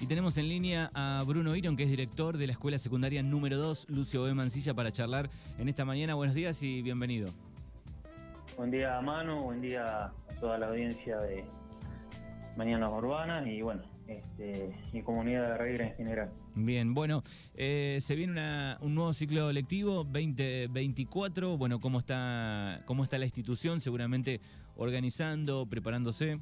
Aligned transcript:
Y 0.00 0.06
tenemos 0.06 0.38
en 0.38 0.48
línea 0.48 0.90
a 0.94 1.22
Bruno 1.26 1.54
Iron, 1.54 1.76
que 1.76 1.82
es 1.82 1.90
director 1.90 2.38
de 2.38 2.46
la 2.46 2.54
Escuela 2.54 2.78
Secundaria 2.78 3.22
número 3.22 3.58
2, 3.58 3.88
Lucio 3.90 4.22
B. 4.22 4.32
Mancilla, 4.32 4.72
para 4.72 4.90
charlar 4.90 5.28
en 5.58 5.68
esta 5.68 5.84
mañana. 5.84 6.14
Buenos 6.14 6.34
días 6.34 6.62
y 6.62 6.80
bienvenido. 6.80 7.28
Buen 8.56 8.70
día, 8.70 8.98
Manu. 9.02 9.42
Buen 9.42 9.60
día 9.60 10.06
a 10.06 10.12
toda 10.40 10.56
la 10.56 10.68
audiencia 10.68 11.18
de 11.18 11.44
Mañanas 12.56 12.90
Urbanas 12.90 13.46
y 13.46 13.60
bueno, 13.60 13.82
este, 14.08 14.74
y 14.94 15.02
comunidad 15.02 15.50
de 15.50 15.58
Reira 15.58 15.86
en 15.88 15.96
general. 15.96 16.30
Bien, 16.54 16.94
bueno, 16.94 17.22
eh, 17.54 17.98
se 18.00 18.14
viene 18.14 18.76
un 18.80 18.94
nuevo 18.94 19.12
ciclo 19.12 19.52
lectivo 19.52 20.04
2024. 20.04 21.58
Bueno, 21.58 21.78
¿cómo 21.78 21.98
está, 21.98 22.80
¿cómo 22.86 23.04
está 23.04 23.18
la 23.18 23.26
institución? 23.26 23.80
Seguramente 23.80 24.40
organizando, 24.76 25.66
preparándose. 25.66 26.40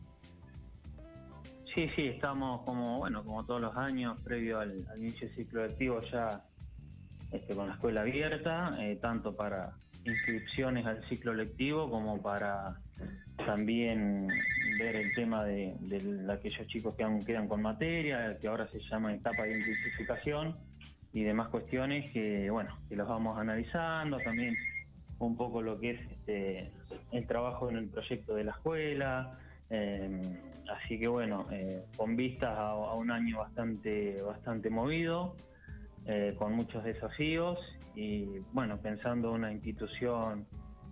Sí, 1.74 1.88
sí, 1.94 2.06
estamos 2.06 2.62
como, 2.64 2.98
bueno, 2.98 3.22
como 3.24 3.44
todos 3.44 3.60
los 3.60 3.76
años, 3.76 4.20
previo 4.22 4.58
al, 4.58 4.74
inicio 4.96 5.28
del 5.28 5.36
ciclo 5.36 5.66
lectivo 5.66 6.00
ya 6.10 6.42
este, 7.30 7.54
con 7.54 7.68
la 7.68 7.74
escuela 7.74 8.00
abierta, 8.00 8.72
eh, 8.80 8.96
tanto 8.96 9.36
para 9.36 9.74
inscripciones 10.04 10.86
al 10.86 11.06
ciclo 11.08 11.34
lectivo 11.34 11.90
como 11.90 12.22
para 12.22 12.80
también 13.44 14.28
ver 14.78 14.96
el 14.96 15.14
tema 15.14 15.44
de, 15.44 15.76
aquellos 16.30 16.66
chicos 16.68 16.96
que 16.96 17.04
aún 17.04 17.24
quedan 17.24 17.48
con 17.48 17.60
materia, 17.60 18.38
que 18.40 18.48
ahora 18.48 18.66
se 18.68 18.80
llama 18.80 19.12
etapa 19.12 19.42
de 19.42 19.58
intensificación 19.58 20.56
y 21.12 21.22
demás 21.22 21.48
cuestiones 21.48 22.10
que, 22.12 22.50
bueno, 22.50 22.78
que 22.88 22.96
los 22.96 23.08
vamos 23.08 23.38
analizando, 23.38 24.18
también 24.18 24.54
un 25.18 25.36
poco 25.36 25.60
lo 25.62 25.78
que 25.78 25.90
es 25.90 26.00
este, 26.10 26.72
el 27.12 27.26
trabajo 27.26 27.68
en 27.68 27.76
el 27.76 27.88
proyecto 27.88 28.34
de 28.34 28.44
la 28.44 28.52
escuela, 28.52 29.38
eh, 29.70 30.20
así 30.70 30.98
que 30.98 31.08
bueno, 31.08 31.44
eh, 31.50 31.84
con 31.96 32.16
vistas 32.16 32.56
a, 32.56 32.74
un 32.94 33.10
año 33.10 33.38
bastante, 33.38 34.20
bastante 34.22 34.70
movido, 34.70 35.36
eh, 36.06 36.34
con 36.38 36.54
muchos 36.54 36.84
desafíos 36.84 37.58
y 37.94 38.26
bueno, 38.52 38.78
pensando 38.78 39.32
una 39.32 39.52
institución 39.52 40.46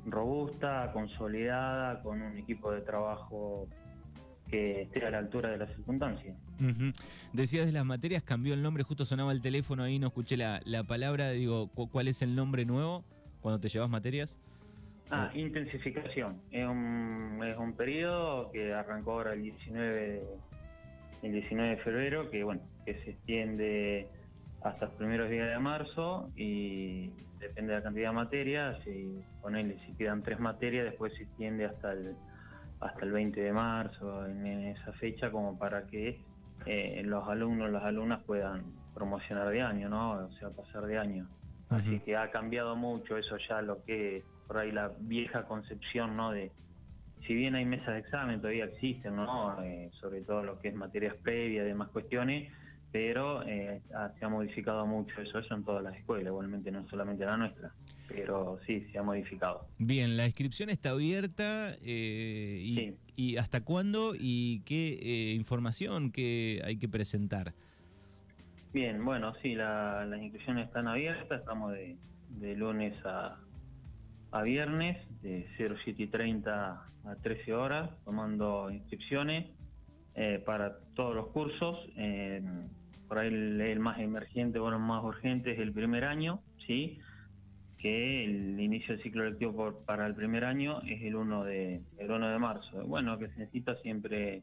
robusta, 0.05 0.91
consolidada, 0.93 2.01
con 2.03 2.23
un 2.23 2.37
equipo 2.39 2.71
de 2.71 2.81
trabajo 2.81 3.69
que 4.49 4.83
esté 4.83 5.05
a 5.05 5.11
la 5.11 5.19
altura 5.19 5.51
de 5.51 5.59
las 5.59 5.71
circunstancias. 5.71 6.37
Decías 7.33 7.67
de 7.67 7.73
las 7.73 7.85
materias, 7.85 8.23
cambió 8.23 8.55
el 8.55 8.63
nombre, 8.63 8.85
justo 8.85 9.05
sonaba 9.05 9.33
el 9.33 9.41
teléfono 9.41 9.83
ahí, 9.83 9.99
no 9.99 10.09
escuché 10.09 10.37
la, 10.37 10.61
la 10.65 10.85
palabra, 10.85 11.31
digo, 11.31 11.69
¿cuál 11.69 12.07
es 12.07 12.23
el 12.23 12.37
nombre 12.37 12.65
nuevo 12.65 13.05
cuando 13.41 13.59
te 13.59 13.69
llevas 13.69 13.91
materias? 13.91 14.39
Ah, 15.11 15.31
intensificación. 15.35 16.41
Es 16.51 16.67
un, 16.67 17.41
es 17.45 17.57
un 17.57 17.75
periodo 17.75 18.51
que 18.51 18.73
arrancó 18.75 19.13
ahora 19.13 19.35
el 19.35 19.43
19 19.43 20.23
el 21.23 21.33
19 21.33 21.71
de 21.71 21.77
febrero, 21.79 22.31
que 22.31 22.45
bueno, 22.45 22.61
que 22.85 22.95
se 23.03 23.11
extiende 23.11 24.09
hasta 24.63 24.87
los 24.87 24.95
primeros 24.95 25.31
días 25.31 25.49
de 25.49 25.59
marzo 25.59 26.31
y 26.37 27.11
depende 27.39 27.73
de 27.73 27.79
la 27.79 27.83
cantidad 27.83 28.11
de 28.11 28.15
materias, 28.15 28.77
si 28.85 29.21
ponele 29.41 29.79
si 29.87 29.93
quedan 29.95 30.23
tres 30.23 30.41
materias, 30.41 30.85
después 30.85 31.13
se 31.15 31.25
extiende 31.25 31.67
hasta 31.67 31.93
el 31.93 32.17
hasta 32.81 33.05
el 33.05 33.13
20 33.13 33.41
de 33.41 33.53
marzo, 33.53 34.27
en, 34.27 34.47
esa 34.47 34.93
fecha, 34.93 35.31
como 35.31 35.59
para 35.59 35.87
que 35.87 36.21
eh, 36.67 37.03
los 37.05 37.27
alumnos, 37.29 37.71
las 37.71 37.85
alumnas 37.85 38.23
puedan 38.25 38.65
promocionar 38.95 39.49
de 39.49 39.63
año, 39.63 39.89
¿no? 39.89 40.27
O 40.27 40.33
sea, 40.33 40.51
pasar 40.51 40.85
de 40.85 40.99
año. 40.99 41.27
Así 41.69 42.01
que 42.01 42.17
ha 42.17 42.31
cambiado 42.31 42.77
mucho 42.77 43.17
eso 43.17 43.37
ya 43.49 43.61
lo 43.61 43.83
que 43.85 44.25
por 44.47 44.59
ahí 44.59 44.73
la 44.73 44.93
vieja 45.01 45.45
concepción, 45.45 46.17
¿no? 46.17 46.31
De 46.31 46.53
si 47.27 47.35
bien 47.35 47.55
hay 47.55 47.65
mesas 47.65 47.89
de 47.89 47.99
examen, 47.99 48.41
todavía 48.41 48.67
existen, 48.67 49.17
¿no? 49.17 49.63
Eh, 49.63 49.91
sobre 50.01 50.21
todo 50.23 50.43
lo 50.43 50.59
que 50.61 50.69
es 50.69 50.75
materias 50.75 51.15
previas, 51.23 51.65
y 51.65 51.69
demás 51.69 51.89
cuestiones, 51.89 52.53
pero 52.93 53.43
eh, 53.43 53.83
se 54.19 54.25
ha 54.25 54.29
modificado 54.29 54.87
mucho 54.87 55.21
eso, 55.21 55.39
eso 55.39 55.55
en 55.55 55.65
todas 55.65 55.83
las 55.83 55.95
escuelas, 55.97 56.29
igualmente 56.29 56.71
no 56.71 56.89
solamente 56.89 57.27
la 57.27 57.37
nuestra, 57.37 57.73
pero 58.09 58.59
sí, 58.67 58.87
se 58.93 58.99
ha 58.99 59.03
modificado. 59.03 59.67
Bien, 59.79 60.17
la 60.17 60.25
inscripción 60.25 60.71
está 60.71 60.91
abierta 60.91 61.77
eh, 61.83 62.95
y, 63.17 63.37
hasta 63.37 63.63
cuándo 63.63 64.13
y 64.19 64.61
qué 64.61 64.99
eh, 65.01 65.35
información 65.35 66.11
que 66.11 66.63
hay 66.65 66.79
que 66.79 66.89
presentar. 66.89 67.53
Bien, 68.73 69.05
bueno, 69.05 69.35
sí, 69.43 69.55
las 69.55 70.23
inscripciones 70.23 70.69
están 70.69 70.89
abiertas, 70.89 71.41
estamos 71.41 71.73
de, 71.73 72.57
lunes 72.57 72.95
a, 73.05 73.39
a 74.39 74.43
viernes, 74.43 74.97
de 75.23 75.47
07 75.57 76.03
y 76.03 76.07
30 76.07 76.83
a 77.05 77.17
13 77.23 77.55
horas, 77.55 77.91
tomando 78.05 78.71
inscripciones 78.71 79.51
para 80.45 80.79
todos 80.95 81.15
los 81.15 81.27
cursos 81.29 81.79
por 83.09 83.19
ahí 83.19 83.29
el, 83.29 83.81
más 83.81 83.99
emergente, 83.99 84.59
bueno, 84.59 84.79
más 84.79 85.03
urgente 85.05 85.53
es 85.53 85.59
el 85.59 85.73
primer 85.73 86.05
año, 86.05 86.41
¿sí? 86.67 86.99
que 87.79 88.25
el 88.25 88.59
inicio 88.59 88.95
del 88.95 89.03
ciclo 89.03 89.29
lectivo 89.29 89.83
para 89.85 90.07
el 90.07 90.15
primer 90.15 90.45
año 90.45 90.81
es 90.83 91.03
el 91.03 91.15
1 91.15 91.45
de, 91.45 91.83
el 91.99 92.11
1 92.11 92.29
de 92.31 92.39
marzo. 92.39 92.85
Bueno, 92.87 93.19
que 93.19 93.29
se 93.29 93.39
necesita 93.39 93.77
siempre, 93.77 94.43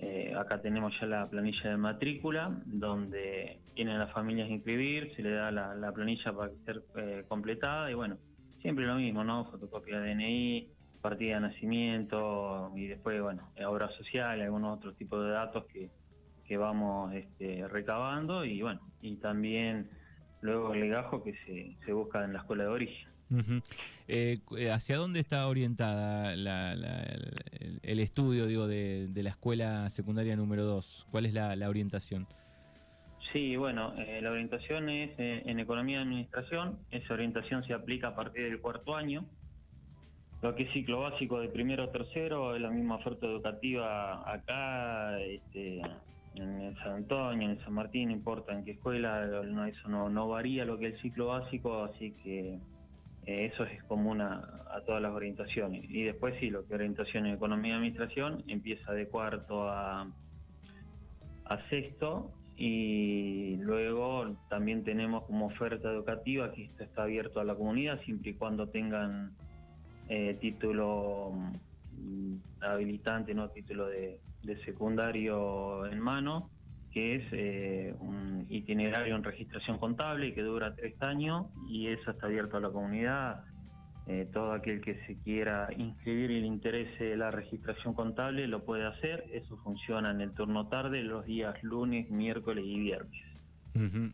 eh, 0.00 0.34
acá 0.36 0.60
tenemos 0.60 0.92
ya 1.00 1.06
la 1.06 1.26
planilla 1.26 1.70
de 1.70 1.76
matrícula, 1.76 2.60
donde 2.66 3.60
tienen 3.74 3.98
las 3.98 4.12
familias 4.12 4.48
a 4.48 4.52
inscribir, 4.52 5.14
se 5.14 5.22
le 5.22 5.30
da 5.30 5.50
la, 5.50 5.92
planilla 5.92 6.32
para 6.32 6.52
ser 6.64 6.82
eh, 6.96 7.24
completada 7.28 7.90
y 7.90 7.94
bueno, 7.94 8.18
siempre 8.64 8.86
lo 8.86 8.96
mismo, 8.96 9.22
¿no? 9.22 9.44
Fotocopia 9.44 10.00
de 10.00 10.14
DNI, 10.14 10.68
partida 11.00 11.34
de 11.34 11.40
nacimiento 11.42 12.72
y 12.74 12.86
después, 12.86 13.20
bueno, 13.20 13.52
obra 13.68 13.88
social, 13.98 14.40
algunos 14.40 14.78
otros 14.78 14.96
tipos 14.96 15.22
de 15.22 15.30
datos 15.30 15.66
que 15.66 15.90
que 16.44 16.56
vamos 16.56 17.14
este, 17.14 17.66
recabando 17.68 18.44
y 18.44 18.62
bueno, 18.62 18.80
y 19.00 19.16
también 19.16 19.88
luego 20.40 20.74
el 20.74 20.80
legajo 20.80 21.22
que 21.22 21.32
se, 21.46 21.76
se 21.84 21.92
busca 21.92 22.24
en 22.24 22.34
la 22.34 22.40
escuela 22.40 22.64
de 22.64 22.70
origen. 22.70 23.08
Eh, 24.06 24.38
¿Hacia 24.70 24.96
dónde 24.96 25.18
está 25.18 25.48
orientada 25.48 26.34
el, 26.34 28.00
estudio 28.00 28.46
digo, 28.46 28.68
de, 28.68 29.10
la 29.14 29.30
escuela 29.30 29.88
secundaria 29.88 30.36
número 30.36 30.64
2? 30.64 31.06
¿Cuál 31.10 31.26
es 31.26 31.32
la, 31.32 31.68
orientación? 31.68 32.26
Sí, 33.34 33.56
bueno, 33.56 33.92
eh, 33.98 34.20
la 34.22 34.30
orientación 34.30 34.88
es 34.88 35.10
eh, 35.18 35.42
en 35.44 35.58
economía 35.58 35.98
y 35.98 36.02
administración. 36.02 36.78
Esa 36.92 37.14
orientación 37.14 37.64
se 37.64 37.74
aplica 37.74 38.06
a 38.06 38.14
partir 38.14 38.44
del 38.44 38.60
cuarto 38.60 38.94
año. 38.94 39.24
Lo 40.40 40.54
que 40.54 40.62
es 40.62 40.72
ciclo 40.72 41.00
básico 41.00 41.40
de 41.40 41.48
primero 41.48 41.82
a 41.82 41.90
tercero 41.90 42.54
es 42.54 42.62
la 42.62 42.70
misma 42.70 42.94
oferta 42.94 43.26
educativa 43.26 44.22
acá, 44.32 45.20
este, 45.20 45.82
en 46.36 46.76
San 46.76 46.92
Antonio, 46.92 47.50
en 47.50 47.58
San 47.64 47.72
Martín, 47.72 48.10
no 48.10 48.14
importa 48.14 48.52
en 48.52 48.64
qué 48.64 48.70
escuela, 48.72 49.26
no, 49.26 49.64
eso 49.64 49.88
no, 49.88 50.28
varía 50.28 50.64
lo 50.64 50.78
que 50.78 50.86
es 50.86 50.94
el 50.94 51.00
ciclo 51.00 51.26
básico, 51.26 51.82
así 51.82 52.12
que 52.22 52.60
eh, 53.26 53.50
eso 53.52 53.64
es 53.64 53.82
común 53.84 54.20
a, 54.20 54.80
todas 54.86 55.02
las 55.02 55.10
orientaciones. 55.10 55.90
Y 55.90 56.04
después 56.04 56.36
sí, 56.38 56.50
lo 56.50 56.60
que 56.60 56.66
es 56.66 56.74
orientación 56.74 57.26
en 57.26 57.34
economía 57.34 57.72
y 57.72 57.74
administración 57.78 58.44
empieza 58.46 58.92
de 58.92 59.08
cuarto 59.08 59.68
a 59.68 60.06
sexto 61.68 62.32
y 62.56 63.56
luego 63.56 64.36
también 64.48 64.84
tenemos 64.84 65.24
como 65.24 65.46
oferta 65.46 65.90
educativa 65.90 66.52
que 66.52 66.64
esto 66.64 66.84
está 66.84 67.02
abierto 67.02 67.40
a 67.40 67.44
la 67.44 67.54
comunidad 67.54 68.00
siempre 68.04 68.30
y 68.30 68.34
cuando 68.34 68.68
tengan 68.68 69.32
eh, 70.08 70.38
título 70.40 71.32
mm, 71.96 72.36
habilitante, 72.60 73.34
no 73.34 73.48
título 73.48 73.88
de, 73.88 74.20
secundario 74.64 75.86
en 75.86 75.98
mano, 75.98 76.50
que 76.92 77.16
es 77.16 77.24
eh, 77.32 77.94
un 77.98 78.46
itinerario 78.50 79.16
en 79.16 79.24
registración 79.24 79.78
contable 79.78 80.34
que 80.34 80.42
dura 80.42 80.74
tres 80.74 80.94
años 81.00 81.46
y 81.66 81.88
eso 81.88 82.10
está 82.10 82.26
abierto 82.26 82.58
a 82.58 82.60
la 82.60 82.70
comunidad. 82.70 83.42
Eh, 84.06 84.28
todo 84.32 84.52
aquel 84.52 84.82
que 84.82 85.02
se 85.06 85.16
quiera 85.22 85.68
inscribir 85.76 86.30
y 86.30 86.40
le 86.40 86.46
interese 86.46 87.16
la 87.16 87.30
registración 87.30 87.94
contable 87.94 88.46
lo 88.46 88.64
puede 88.64 88.86
hacer. 88.86 89.24
Eso 89.32 89.56
funciona 89.58 90.10
en 90.10 90.20
el 90.20 90.32
turno 90.32 90.68
tarde 90.68 91.02
los 91.02 91.24
días 91.24 91.62
lunes, 91.62 92.10
miércoles 92.10 92.64
y 92.66 92.80
viernes. 92.80 93.22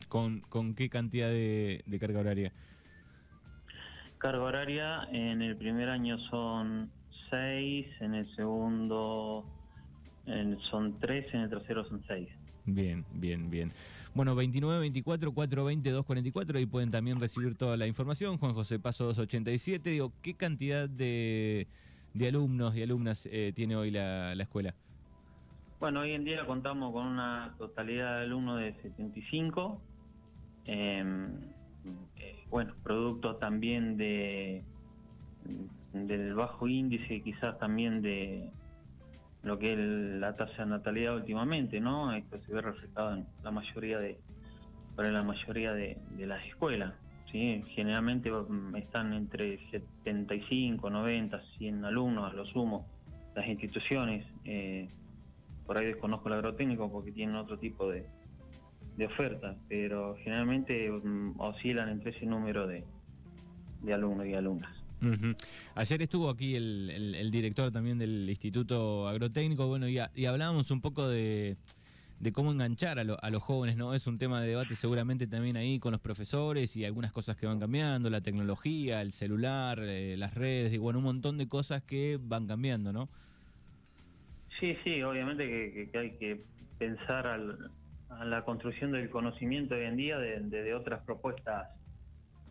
¿Con, 0.08 0.74
qué 0.74 0.88
cantidad 0.88 1.28
de 1.28 1.98
carga 2.00 2.20
horaria? 2.20 2.52
Carga 4.20 4.42
horaria 4.42 5.08
en 5.12 5.40
el 5.40 5.56
primer 5.56 5.88
año 5.88 6.18
son 6.28 6.90
seis, 7.30 7.86
en 8.00 8.14
el 8.14 8.30
segundo 8.36 9.46
son 10.70 11.00
tres, 11.00 11.32
en 11.32 11.40
el 11.40 11.48
tercero 11.48 11.84
son 11.86 12.02
seis. 12.06 12.28
Bien, 12.66 13.04
bien, 13.12 13.50
bien. 13.50 13.72
Bueno, 14.14 14.34
29, 14.34 14.80
24, 14.80 15.32
420, 15.32 15.90
244, 15.90 16.58
ahí 16.58 16.66
pueden 16.66 16.90
también 16.90 17.20
recibir 17.20 17.56
toda 17.56 17.76
la 17.76 17.86
información. 17.86 18.38
Juan 18.38 18.54
José 18.54 18.78
Paso 18.78 19.04
287, 19.04 19.90
digo, 19.90 20.12
¿qué 20.20 20.34
cantidad 20.34 20.88
de, 20.88 21.66
alumnos 22.26 22.76
y 22.76 22.82
alumnas 22.82 23.28
eh, 23.30 23.52
tiene 23.54 23.76
hoy 23.76 23.90
la, 23.90 24.32
escuela? 24.32 24.74
Bueno, 25.78 26.00
hoy 26.00 26.12
en 26.12 26.24
día 26.24 26.44
contamos 26.44 26.92
con 26.92 27.06
una 27.06 27.54
totalidad 27.56 28.18
de 28.18 28.24
alumnos 28.24 28.58
de 28.58 28.74
75. 28.82 29.80
Em, 30.66 31.28
eh, 32.16 32.44
bueno, 32.50 32.74
producto 32.82 33.36
también 33.36 33.96
de 33.96 34.62
del 35.92 36.34
bajo 36.34 36.68
índice, 36.68 37.20
quizás 37.22 37.58
también 37.58 38.02
de, 38.02 38.50
lo 39.42 39.58
que 39.58 39.72
es 39.72 39.78
la 39.78 40.36
tasa 40.36 40.64
de 40.64 40.70
natalidad 40.70 41.16
últimamente, 41.16 41.80
¿no? 41.80 42.12
Esto 42.12 42.38
se 42.40 42.52
ve 42.52 42.60
reflejado 42.60 43.14
en 43.14 43.26
la 43.42 43.50
mayoría 43.50 43.98
de, 43.98 44.18
para 44.96 45.10
la 45.10 45.22
mayoría 45.22 45.72
de, 45.72 45.96
las 46.18 46.44
escuelas, 46.46 46.94
¿sí? 47.30 47.64
Generalmente 47.68 48.30
mm, 48.30 48.76
están 48.76 49.12
entre 49.14 49.58
75, 49.70 50.90
90, 50.90 51.42
100 51.58 51.84
alumnos 51.84 52.30
a 52.30 52.34
lo 52.34 52.44
sumo 52.46 52.86
las 53.34 53.46
instituciones. 53.46 54.26
Eh, 54.44 54.88
por 55.66 55.78
ahí 55.78 55.86
desconozco 55.86 56.28
el 56.28 56.34
agrotécnico 56.34 56.90
porque 56.90 57.12
tienen 57.12 57.36
otro 57.36 57.58
tipo 57.58 57.88
de, 57.88 58.04
de 58.96 59.06
oferta, 59.06 59.56
pero 59.68 60.16
generalmente 60.16 60.90
mm, 60.90 61.40
oscilan 61.40 61.88
entre 61.88 62.10
ese 62.10 62.26
número 62.26 62.66
de, 62.66 62.84
de 63.82 63.94
alumnos 63.94 64.26
y 64.26 64.34
alumnas. 64.34 64.79
Ayer 65.74 66.02
estuvo 66.02 66.28
aquí 66.28 66.56
el, 66.56 67.30
director 67.30 67.70
también 67.70 67.98
del 67.98 68.28
Instituto 68.28 69.08
Agrotécnico, 69.08 69.66
bueno, 69.66 69.88
y, 69.88 69.98
y 70.14 70.24
hablábamos 70.26 70.70
un 70.70 70.80
poco 70.80 71.08
de, 71.08 71.56
cómo 72.32 72.52
enganchar 72.52 72.98
a, 72.98 73.30
los 73.30 73.42
jóvenes, 73.42 73.76
¿no? 73.76 73.94
Es 73.94 74.06
un 74.06 74.18
tema 74.18 74.42
de 74.42 74.48
debate 74.48 74.74
seguramente 74.74 75.26
también 75.26 75.56
ahí 75.56 75.78
con 75.78 75.92
los 75.92 76.00
profesores 76.00 76.76
y 76.76 76.84
algunas 76.84 77.12
cosas 77.12 77.36
que 77.36 77.46
van 77.46 77.58
cambiando, 77.58 78.10
la 78.10 78.20
tecnología, 78.20 79.00
el 79.00 79.12
celular, 79.12 79.78
eh, 79.82 80.16
las 80.18 80.34
redes, 80.34 80.72
y 80.72 80.78
bueno, 80.78 80.98
un 80.98 81.06
montón 81.06 81.38
de 81.38 81.48
cosas 81.48 81.82
que 81.82 82.18
van 82.20 82.46
cambiando, 82.46 82.92
¿no? 82.92 83.08
Sí, 84.58 84.76
sí, 84.84 85.02
obviamente 85.02 85.46
que, 85.90 85.98
hay 85.98 86.10
que 86.18 86.42
pensar 86.78 87.26
a 87.26 88.24
la 88.26 88.44
construcción 88.44 88.92
del 88.92 89.08
conocimiento 89.08 89.74
hoy 89.74 89.84
en 89.84 89.96
día 89.96 90.18
de 90.18 90.74
otras 90.74 91.02
propuestas 91.04 91.68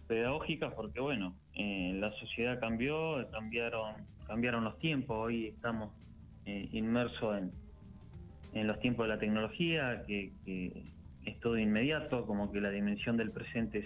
pedagógicas 0.09 0.73
porque 0.73 0.99
bueno, 0.99 1.35
eh, 1.53 1.93
la 1.99 2.11
sociedad 2.13 2.59
cambió, 2.59 3.29
cambiaron, 3.29 3.93
cambiaron 4.25 4.63
los 4.63 4.79
tiempos, 4.79 5.15
hoy 5.15 5.45
estamos 5.45 5.93
eh, 6.45 6.67
inmersos 6.71 7.37
en, 7.37 7.51
en 8.53 8.65
los 8.65 8.79
tiempos 8.79 9.05
de 9.05 9.13
la 9.13 9.19
tecnología, 9.19 10.03
que, 10.07 10.33
es 11.25 11.39
todo 11.41 11.59
inmediato, 11.59 12.25
como 12.25 12.51
que 12.51 12.59
la 12.59 12.71
dimensión 12.71 13.17
del 13.17 13.29
presente 13.29 13.85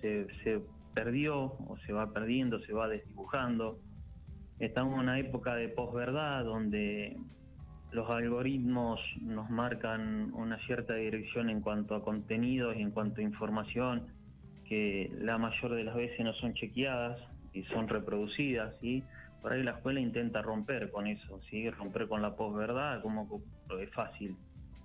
se, 0.00 0.26
se, 0.42 0.60
perdió 0.94 1.44
o 1.44 1.76
se 1.86 1.92
va 1.92 2.12
perdiendo, 2.12 2.60
se 2.64 2.72
va 2.72 2.88
desdibujando. 2.88 3.78
Estamos 4.58 4.94
en 4.94 5.00
una 5.00 5.18
época 5.20 5.54
de 5.54 5.68
posverdad 5.68 6.44
donde 6.44 7.16
los 7.92 8.10
algoritmos 8.10 9.00
nos 9.20 9.48
marcan 9.48 10.32
una 10.34 10.58
cierta 10.66 10.94
dirección 10.94 11.50
en 11.50 11.60
cuanto 11.60 11.94
a 11.94 12.02
contenidos 12.02 12.76
y 12.76 12.82
en 12.82 12.90
cuanto 12.90 13.20
a 13.20 13.24
información 13.24 14.08
que 14.72 15.10
la 15.20 15.36
mayor 15.36 15.74
de 15.74 15.84
las 15.84 15.94
veces 15.94 16.20
no 16.20 16.32
son 16.32 16.54
chequeadas 16.54 17.20
y 17.52 17.62
son 17.64 17.88
reproducidas, 17.88 18.72
y 18.80 19.02
por 19.42 19.52
ahí 19.52 19.62
la 19.62 19.72
escuela 19.72 20.00
intenta 20.00 20.40
romper 20.40 20.90
con 20.90 21.06
eso, 21.06 21.42
¿sí? 21.50 21.68
romper 21.68 22.08
con 22.08 22.22
la 22.22 22.36
posverdad, 22.36 23.02
como 23.02 23.42
es 23.78 23.90
fácil. 23.90 24.34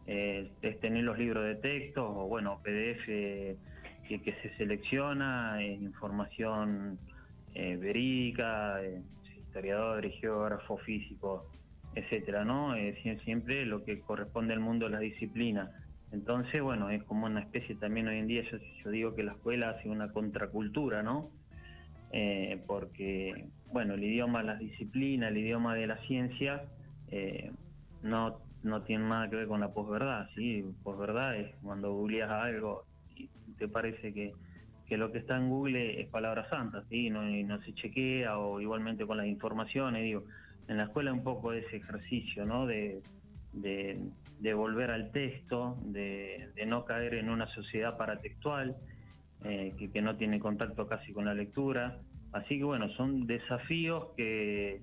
Eh, 0.06 0.52
es 0.62 0.80
tener 0.82 1.06
los 1.06 1.18
libros 1.18 1.46
de 1.46 1.56
texto 1.56 2.06
o 2.06 2.28
bueno, 2.28 2.60
PDF 2.62 3.06
que, 3.06 4.36
se 4.42 4.58
selecciona, 4.58 5.64
información 5.64 7.00
eh, 7.56 7.78
verídica, 7.78 8.84
eh, 8.84 9.02
historiadores, 9.38 10.20
geógrafos, 10.20 10.82
físicos, 10.82 11.44
etcétera, 11.96 12.44
¿no? 12.44 12.74
siempre 13.24 13.66
lo 13.66 13.86
que 13.86 14.02
corresponde 14.02 14.54
al 14.54 14.60
mundo 14.60 14.88
de 14.88 14.92
la 14.92 15.00
disciplina 15.00 15.72
entonces, 16.12 16.62
bueno, 16.62 16.90
es 16.90 17.04
como 17.04 17.26
una 17.26 17.42
especie 17.42 17.76
también 17.76 18.08
hoy 18.08 18.18
en 18.18 18.28
día, 18.28 18.44
yo, 18.50 18.58
yo 18.84 18.92
digo 18.92 19.16
que 19.16 19.24
la 19.24 19.34
escuela 19.34 19.70
hace 19.72 19.90
una 19.90 20.12
contracultura, 20.12 21.04
¿no? 21.04 21.30
Eh, 22.12 22.64
porque, 22.66 23.48
bueno, 23.72 23.96
el 23.96 24.04
idioma, 24.04 24.42
las 24.44 24.60
disciplinas, 24.60 25.32
el 25.32 25.38
idioma 25.38 25.76
de 25.76 25.88
la 25.88 25.98
ciencia, 26.08 26.64
eh, 27.10 27.52
no, 28.02 28.40
no 28.64 28.84
tiene 28.84 29.08
nada 29.08 29.30
que 29.30 29.36
ver 29.36 29.48
con 29.48 29.60
la 29.60 29.74
posverdad, 29.74 30.30
¿sí? 30.36 30.64
Posverdad 30.84 31.36
es 31.36 31.54
cuando 31.62 31.94
googleas 31.94 32.32
algo 32.32 32.86
y 33.16 33.30
te 33.58 33.68
parece 33.68 34.14
que, 34.14 34.34
lo 34.96 35.12
que 35.12 35.18
está 35.18 35.36
en 35.36 35.50
Google 35.50 36.00
es 36.00 36.08
palabra 36.08 36.50
santa, 36.50 36.84
¿sí? 36.90 37.10
No, 37.10 37.30
y 37.30 37.44
no 37.44 37.62
se 37.62 37.74
chequea, 37.74 38.38
o 38.38 38.62
igualmente 38.62 39.06
con 39.06 39.18
las 39.18 39.28
informaciones, 39.28 40.04
digo, 40.04 40.24
en 40.70 40.78
la 40.78 40.84
escuela 40.84 41.12
un 41.12 41.24
poco 41.24 41.52
ese 41.52 41.78
ejercicio, 41.78 42.46
¿no? 42.46 42.66
De, 42.66 43.02
volver 44.54 44.92
al 44.92 45.12
texto, 45.12 45.78
de, 45.84 46.50
no 46.68 46.86
caer 46.86 47.16
en 47.16 47.30
una 47.30 47.48
sociedad 47.48 47.98
paratextual, 47.98 48.76
eh, 49.44 49.74
que, 49.94 50.02
no 50.02 50.16
tiene 50.16 50.40
contacto 50.40 50.88
casi 50.88 51.14
con 51.14 51.26
la 51.26 51.34
lectura. 51.34 52.00
Así 52.32 52.58
que 52.58 52.64
bueno, 52.64 52.90
son 52.90 53.26
desafíos 53.28 54.08
que, 54.16 54.82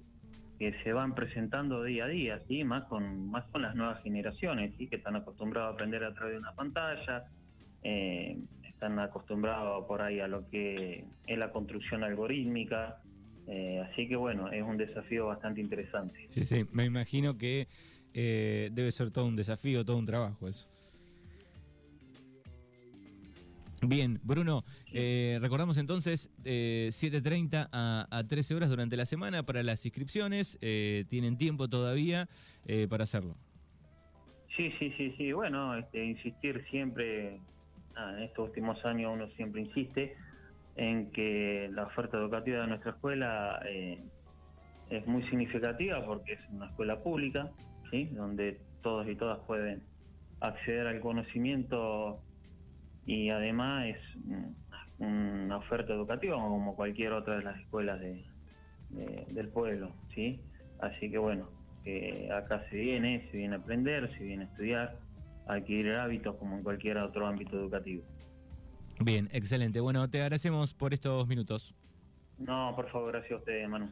que 0.59 0.75
se 0.83 0.93
van 0.93 1.15
presentando 1.15 1.83
día 1.83 2.05
a 2.05 2.09
día, 2.09 2.41
¿sí? 2.49 2.65
más, 2.65 2.85
con, 2.85 3.31
más 3.31 3.45
con 3.47 3.63
las 3.63 3.75
nuevas 3.75 4.03
generaciones, 4.03 4.73
¿sí? 4.79 4.87
que 4.87 4.97
están 4.97 5.17
acostumbrados 5.17 5.73
a 5.73 5.75
aprender 5.75 6.05
a 6.05 6.15
través 6.15 6.35
de 6.35 6.39
una 6.39 6.53
pantalla, 6.53 7.25
eh, 7.83 8.39
están 8.63 8.99
acostumbrados 8.99 9.85
por 9.87 10.03
ahí 10.03 10.21
a 10.21 10.29
lo 10.29 10.49
que 10.49 11.05
es 11.27 11.39
la 11.39 11.51
construcción 11.53 12.05
algorítmica. 12.05 13.01
Eh, 13.47 13.85
así 13.91 14.09
que 14.09 14.17
bueno, 14.17 14.51
es 14.51 14.63
un 14.63 14.77
desafío 14.77 15.27
bastante 15.27 15.61
interesante. 15.61 16.27
Sí, 16.29 16.45
sí, 16.45 16.65
me 16.73 16.85
imagino 16.85 17.37
que 17.37 17.69
eh, 18.17 18.71
debe 18.73 18.93
ser 18.93 19.11
todo 19.11 19.27
un 19.27 19.35
desafío, 19.35 19.85
todo 19.85 19.99
un 19.99 20.07
trabajo 20.07 20.47
eso. 20.47 20.69
Bien, 23.83 24.19
Bruno, 24.23 24.65
eh, 24.93 25.39
recordamos 25.43 25.77
entonces 25.77 26.31
7.30 26.43 27.65
eh, 27.65 27.69
a, 27.73 28.25
13 28.27 28.55
horas 28.55 28.71
durante 28.71 28.97
la 28.97 29.05
semana 29.05 29.43
para 29.43 29.63
las 29.63 29.85
inscripciones. 29.85 30.59
tienen 31.09 31.37
tiempo 31.37 31.69
todavía 31.69 32.29
para 32.89 33.03
hacerlo. 33.03 33.37
Sí, 34.57 34.73
sí, 34.79 34.95
sí, 34.97 35.13
sí. 35.19 35.33
Bueno, 35.33 35.77
este, 35.77 36.05
insistir 36.05 36.65
siempre, 36.71 37.41
en 37.97 38.23
estos 38.23 38.49
últimos 38.49 38.83
años 38.87 39.11
uno 39.13 39.29
siempre 39.37 39.63
insiste 39.63 40.17
en 40.77 41.11
que 41.11 41.69
la 41.73 41.85
oferta 41.85 42.17
educativa 42.17 42.61
de 42.61 42.69
nuestra 42.69 42.93
escuela 42.93 43.61
es 44.89 45.07
muy 45.07 45.23
significativa 45.25 46.05
porque 46.07 46.35
es 46.35 46.41
una 46.51 46.67
escuela 46.67 47.03
pública, 47.03 47.51
donde 48.03 48.61
todos 48.83 49.09
y 49.09 49.15
todas 49.17 49.39
pueden 49.47 49.83
acceder 50.41 50.87
al 50.87 51.01
conocimiento 51.01 52.21
y 53.07 53.31
además 53.31 53.87
es 53.87 53.99
una 54.99 55.57
oferta 55.57 55.93
educativa 55.93 56.37
como 56.37 56.75
cualquier 56.75 57.13
otra 57.13 57.37
de 57.37 57.45
las 57.45 57.59
escuelas 57.61 58.01
del 58.01 59.49
pueblo. 59.49 59.93
¿sí? 60.15 60.41
Así 60.81 61.11
que 61.11 61.19
bueno, 61.19 61.49
acá 62.35 62.65
se 62.71 62.79
viene, 62.79 63.29
se 63.31 63.39
viene 63.39 63.55
a 63.57 63.59
aprender, 63.59 64.11
se 64.17 64.25
viene 64.25 64.45
a 64.45 64.47
estudiar, 64.47 64.99
a 65.47 65.55
adquirir 65.55 65.95
hábitos 65.95 66.37
como 66.37 66.57
en 66.57 66.63
cualquier 66.63 66.99
otro 66.99 67.27
ámbito 67.27 67.57
educativo. 67.57 68.03
Bien, 69.01 69.29
excelente. 69.33 69.81
Bueno, 69.81 70.09
te 70.09 70.23
agradecemos 70.23 70.73
por 70.73 70.95
estos 70.95 71.27
minutos. 71.27 71.75
No, 72.39 72.73
por 72.75 72.91
favor, 72.91 73.13
gracias 73.13 73.33
a 73.33 73.37
usted, 73.37 73.67
Manu. 73.69 73.91